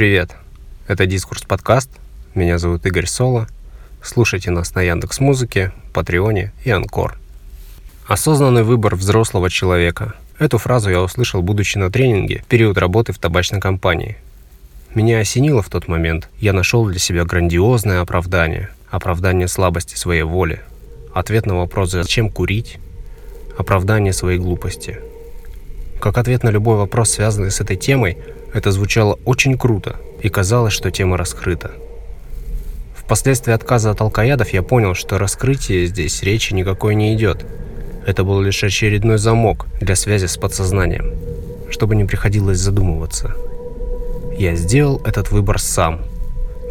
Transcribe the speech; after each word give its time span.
Привет, 0.00 0.34
это 0.88 1.04
Дискурс 1.04 1.42
подкаст, 1.42 1.90
меня 2.34 2.56
зовут 2.56 2.86
Игорь 2.86 3.04
Соло. 3.04 3.46
Слушайте 4.02 4.50
нас 4.50 4.74
на 4.74 4.80
Яндекс 4.80 5.20
Музыке, 5.20 5.72
Патреоне 5.92 6.54
и 6.64 6.70
Анкор. 6.70 7.18
Осознанный 8.06 8.62
выбор 8.62 8.96
взрослого 8.96 9.50
человека. 9.50 10.14
Эту 10.38 10.56
фразу 10.56 10.88
я 10.88 11.02
услышал, 11.02 11.42
будучи 11.42 11.76
на 11.76 11.90
тренинге 11.90 12.38
в 12.38 12.46
период 12.46 12.78
работы 12.78 13.12
в 13.12 13.18
табачной 13.18 13.60
компании. 13.60 14.16
Меня 14.94 15.18
осенило 15.18 15.60
в 15.60 15.68
тот 15.68 15.86
момент. 15.86 16.30
Я 16.38 16.54
нашел 16.54 16.86
для 16.86 16.98
себя 16.98 17.26
грандиозное 17.26 18.00
оправдание. 18.00 18.70
Оправдание 18.88 19.48
слабости 19.48 19.96
своей 19.96 20.22
воли. 20.22 20.60
Ответ 21.12 21.44
на 21.44 21.56
вопрос 21.56 21.90
«Зачем 21.90 22.30
курить?» 22.30 22.78
Оправдание 23.58 24.14
своей 24.14 24.38
глупости. 24.38 24.98
Как 26.00 26.16
ответ 26.16 26.42
на 26.42 26.48
любой 26.48 26.76
вопрос, 26.76 27.10
связанный 27.10 27.50
с 27.50 27.60
этой 27.60 27.76
темой, 27.76 28.16
это 28.54 28.72
звучало 28.72 29.18
очень 29.26 29.58
круто, 29.58 29.96
и 30.22 30.30
казалось, 30.30 30.72
что 30.72 30.90
тема 30.90 31.18
раскрыта. 31.18 31.72
Впоследствии 32.96 33.52
отказа 33.52 33.90
от 33.90 34.00
алкоядов 34.00 34.48
я 34.54 34.62
понял, 34.62 34.94
что 34.94 35.18
раскрытие 35.18 35.86
здесь 35.86 36.22
речи 36.22 36.54
никакой 36.54 36.94
не 36.94 37.14
идет. 37.14 37.44
Это 38.06 38.24
был 38.24 38.40
лишь 38.40 38.64
очередной 38.64 39.18
замок 39.18 39.66
для 39.78 39.94
связи 39.94 40.24
с 40.24 40.38
подсознанием, 40.38 41.12
чтобы 41.70 41.94
не 41.96 42.06
приходилось 42.06 42.58
задумываться. 42.58 43.36
Я 44.38 44.54
сделал 44.54 45.02
этот 45.04 45.30
выбор 45.30 45.60
сам. 45.60 46.00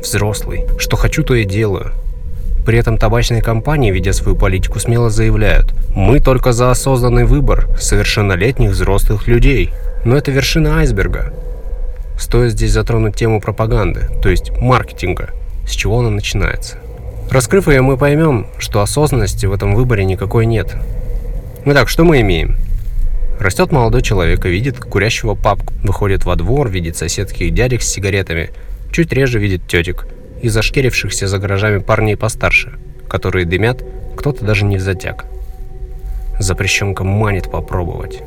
Взрослый. 0.02 0.66
Что 0.80 0.98
хочу, 0.98 1.24
то 1.24 1.36
и 1.36 1.44
делаю. 1.44 1.92
При 2.70 2.78
этом 2.78 3.00
табачные 3.00 3.42
компании, 3.42 3.90
ведя 3.90 4.14
свою 4.14 4.38
политику, 4.38 4.80
смело 4.80 5.10
заявляют, 5.10 5.74
мы 5.96 6.20
только 6.20 6.52
за 6.52 6.70
осознанный 6.70 7.26
выбор 7.26 7.68
совершеннолетних 7.80 8.70
взрослых 8.70 9.28
людей. 9.28 9.72
Но 10.06 10.16
это 10.16 10.30
вершина 10.30 10.78
айсберга. 10.78 11.34
Стоит 12.20 12.52
здесь 12.52 12.72
затронуть 12.72 13.16
тему 13.16 13.42
пропаганды, 13.42 14.02
то 14.22 14.30
есть 14.30 14.52
маркетинга, 14.52 15.32
с 15.68 15.72
чего 15.72 15.98
она 15.98 16.12
начинается. 16.12 16.78
Раскрыв 17.32 17.68
ее, 17.68 17.82
мы 17.82 17.98
поймем, 17.98 18.46
что 18.60 18.82
осознанности 18.82 19.48
в 19.48 19.54
этом 19.54 19.74
выборе 19.74 20.06
никакой 20.06 20.46
нет. 20.46 20.76
Итак, 21.66 21.90
что 21.90 22.04
мы 22.04 22.22
имеем? 22.22 22.58
Растет 23.40 23.72
молодой 23.72 24.04
человек 24.04 24.46
и 24.46 24.50
видит 24.50 24.78
курящего 24.78 25.34
папку, 25.34 25.74
выходит 25.82 26.24
во 26.24 26.36
двор, 26.36 26.70
видит 26.70 26.96
соседских 26.96 27.52
дядек 27.52 27.82
с 27.82 27.88
сигаретами, 27.88 28.52
чуть 28.92 29.12
реже 29.12 29.40
видит 29.40 29.66
тетек 29.68 30.06
и 30.42 30.50
зашкерившихся 30.50 31.28
за 31.28 31.38
гаражами 31.38 31.80
парней 31.80 32.18
постарше, 32.18 32.74
которые 33.08 33.46
дымят, 33.46 33.84
кто-то 34.16 34.46
даже 34.46 34.66
не 34.66 34.78
в 34.78 34.82
затяг. 34.82 35.26
Запрещенка 36.40 37.04
манит 37.04 37.52
попробовать. 37.52 38.22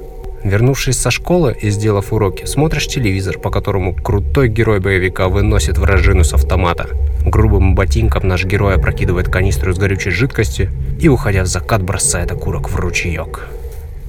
Вернувшись 0.45 0.99
со 0.99 1.11
школы 1.11 1.57
и 1.61 1.71
сделав 1.71 2.13
уроки, 2.13 2.47
смотришь 2.47 2.89
телевизор, 2.89 3.39
по 3.39 3.51
которому 3.51 3.95
крутой 3.95 4.49
герой 4.49 4.81
боевика 4.81 5.29
выносит 5.29 5.79
вражину 5.79 6.25
с 6.25 6.35
автомата. 6.35 6.89
Грубым 7.25 7.75
ботинком 7.75 8.27
наш 8.27 8.45
герой 8.45 8.75
опрокидывает 8.75 9.29
канистру 9.29 9.73
с 9.73 9.79
горючей 9.79 10.11
жидкостью 10.11 10.71
и, 11.01 11.09
уходя 11.09 11.45
в 11.45 11.47
закат, 11.47 11.83
бросает 11.83 12.33
окурок 12.33 12.71
в 12.71 12.77
ручеек. 12.77 13.47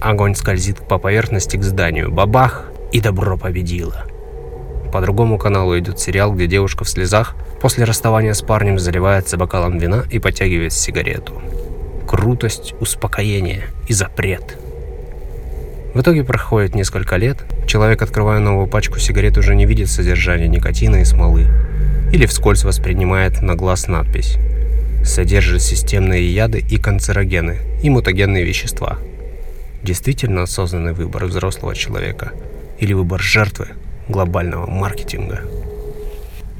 Огонь 0.01 0.35
скользит 0.35 0.79
по 0.79 0.97
поверхности 0.97 1.57
к 1.57 1.63
зданию. 1.63 2.11
Бабах! 2.11 2.65
И 2.91 2.99
добро 2.99 3.37
победило. 3.37 4.05
По 4.93 5.01
другому 5.01 5.39
каналу 5.39 5.77
идет 5.79 5.99
сериал, 5.99 6.31
где 6.33 6.45
девушка 6.45 6.83
в 6.83 6.89
слезах 6.89 7.35
после 7.59 7.83
расставания 7.83 8.33
с 8.33 8.43
парнем 8.43 8.77
заливается 8.77 9.37
бокалом 9.37 9.79
вина 9.79 10.03
и 10.11 10.19
подтягивает 10.19 10.71
сигарету. 10.71 11.41
Крутость, 12.07 12.75
успокоение 12.79 13.63
и 13.87 13.93
запрет– 13.93 14.59
в 15.93 16.01
итоге 16.01 16.23
проходит 16.23 16.73
несколько 16.73 17.17
лет, 17.17 17.37
человек, 17.67 18.01
открывая 18.01 18.39
новую 18.39 18.65
пачку 18.65 18.97
сигарет, 18.97 19.37
уже 19.37 19.55
не 19.55 19.67
видит 19.67 19.89
содержания 19.89 20.47
никотина 20.47 20.97
и 20.97 21.05
смолы. 21.05 21.47
Или 22.11 22.25
вскользь 22.25 22.63
воспринимает 22.63 23.43
на 23.43 23.53
глаз 23.53 23.87
надпись. 23.87 24.37
Содержит 25.05 25.61
системные 25.61 26.33
яды 26.33 26.65
и 26.67 26.77
канцерогены, 26.77 27.59
и 27.83 27.91
мутагенные 27.91 28.43
вещества. 28.43 28.97
Действительно 29.83 30.41
осознанный 30.41 30.93
выбор 30.93 31.25
взрослого 31.25 31.75
человека 31.75 32.31
или 32.79 32.93
выбор 32.93 33.21
жертвы 33.21 33.67
глобального 34.09 34.69
маркетинга. 34.69 35.41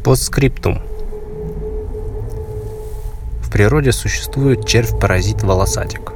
Постскриптум. 0.03 0.81
В 3.41 3.51
природе 3.51 3.91
существует 3.91 4.65
червь-паразит-волосатик. 4.65 6.13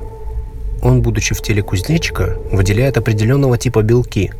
Он, 0.81 1.01
будучи 1.01 1.33
в 1.35 1.41
теле 1.41 1.61
кузнечика, 1.61 2.37
выделяет 2.51 2.97
определенного 2.97 3.57
типа 3.57 3.81
белки, 3.81 4.31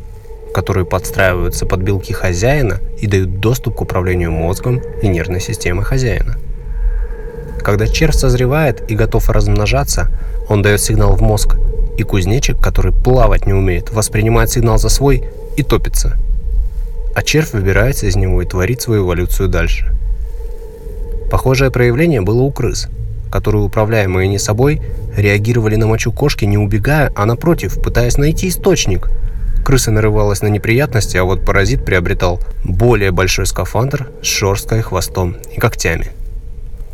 которые 0.54 0.84
подстраиваются 0.84 1.66
под 1.66 1.80
белки 1.80 2.12
хозяина 2.12 2.80
и 2.98 3.06
дают 3.06 3.40
доступ 3.40 3.76
к 3.76 3.80
управлению 3.82 4.32
мозгом 4.32 4.80
и 5.02 5.08
нервной 5.08 5.40
системой 5.40 5.84
хозяина. 5.84 6.36
Когда 7.60 7.86
червь 7.86 8.14
созревает 8.14 8.90
и 8.90 8.94
готов 8.94 9.28
размножаться, 9.28 10.10
он 10.48 10.62
дает 10.62 10.80
сигнал 10.80 11.16
в 11.16 11.20
мозг, 11.20 11.56
и 11.98 12.02
кузнечик, 12.02 12.58
который 12.58 12.92
плавать 12.92 13.46
не 13.46 13.52
умеет, 13.52 13.90
воспринимает 13.90 14.50
сигнал 14.50 14.78
за 14.78 14.88
свой 14.88 15.24
и 15.56 15.62
топится. 15.62 16.16
А 17.18 17.22
червь 17.22 17.52
выбирается 17.52 18.06
из 18.06 18.14
него 18.14 18.40
и 18.42 18.46
творит 18.46 18.80
свою 18.80 19.02
эволюцию 19.02 19.48
дальше. 19.48 19.92
Похожее 21.32 21.72
проявление 21.72 22.20
было 22.20 22.42
у 22.42 22.52
крыс– 22.52 22.86
которые, 23.30 23.62
управляемые 23.62 24.28
не 24.28 24.38
собой, 24.38 24.80
реагировали 25.16 25.76
на 25.76 25.86
мочу 25.86 26.12
кошки, 26.12 26.44
не 26.44 26.58
убегая, 26.58 27.12
а 27.14 27.26
напротив, 27.26 27.80
пытаясь 27.82 28.16
найти 28.16 28.48
источник. 28.48 29.10
Крыса 29.64 29.90
нарывалась 29.90 30.42
на 30.42 30.46
неприятности, 30.46 31.16
а 31.16 31.24
вот 31.24 31.44
паразит 31.44 31.84
приобретал 31.84 32.40
более 32.64 33.10
большой 33.10 33.46
скафандр 33.46 34.08
с 34.22 34.26
шерсткой, 34.26 34.82
хвостом 34.82 35.36
и 35.54 35.60
когтями. 35.60 36.12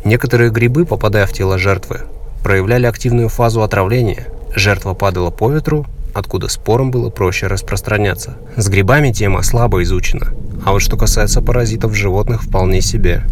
Некоторые 0.03 0.51
грибы, 0.51 0.85
попадая 0.85 1.25
в 1.25 1.33
тело 1.33 1.57
жертвы, 1.57 2.01
проявляли 2.43 2.85
активную 2.85 3.29
фазу 3.29 3.63
отравления. 3.63 4.27
Жертва 4.55 4.93
падала 4.93 5.31
по 5.31 5.51
ветру, 5.51 5.85
откуда 6.15 6.47
спорам 6.47 6.89
было 6.89 7.11
проще 7.11 7.45
распространяться. 7.45 8.37
С 8.55 8.67
грибами 8.69 9.11
тема 9.11 9.43
слабо 9.43 9.83
изучена, 9.83 10.33
а 10.65 10.71
вот 10.71 10.79
что 10.79 10.97
касается 10.97 11.41
паразитов 11.41 11.93
животных 11.93 12.43
вполне 12.43 12.81
себе. 12.81 13.23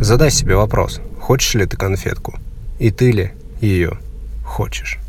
Задай 0.00 0.30
себе 0.30 0.56
вопрос, 0.56 1.00
Хочешь 1.26 1.54
ли 1.54 1.66
ты 1.66 1.76
конфетку? 1.76 2.36
И 2.78 2.92
ты 2.92 3.10
ли 3.10 3.32
ее 3.60 3.98
хочешь? 4.44 5.00